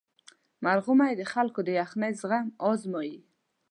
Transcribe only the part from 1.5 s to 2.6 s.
د یخنۍ زغم